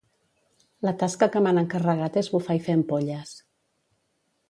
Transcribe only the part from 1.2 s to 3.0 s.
que m'han encarregat és bufar i fer